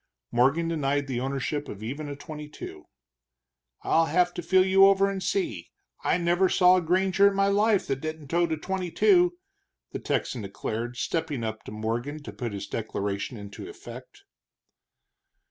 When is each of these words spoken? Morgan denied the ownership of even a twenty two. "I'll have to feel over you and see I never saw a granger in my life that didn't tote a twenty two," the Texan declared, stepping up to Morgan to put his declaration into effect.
Morgan 0.31 0.67
denied 0.67 1.05
the 1.05 1.19
ownership 1.19 1.69
of 1.69 1.83
even 1.83 2.09
a 2.09 2.15
twenty 2.15 2.49
two. 2.49 2.85
"I'll 3.83 4.07
have 4.07 4.33
to 4.33 4.41
feel 4.41 4.61
over 4.83 5.05
you 5.05 5.11
and 5.11 5.21
see 5.21 5.69
I 6.03 6.17
never 6.17 6.49
saw 6.49 6.77
a 6.77 6.81
granger 6.81 7.27
in 7.27 7.35
my 7.35 7.49
life 7.49 7.85
that 7.85 8.01
didn't 8.01 8.29
tote 8.29 8.51
a 8.51 8.57
twenty 8.57 8.89
two," 8.89 9.37
the 9.91 9.99
Texan 9.99 10.41
declared, 10.41 10.97
stepping 10.97 11.43
up 11.43 11.61
to 11.65 11.71
Morgan 11.71 12.23
to 12.23 12.33
put 12.33 12.51
his 12.53 12.65
declaration 12.65 13.37
into 13.37 13.69
effect. 13.69 14.23